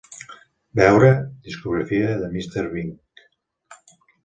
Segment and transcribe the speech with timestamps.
[0.79, 1.11] "Veure:
[1.51, 2.67] Discografia de Mr.
[2.73, 2.91] Big"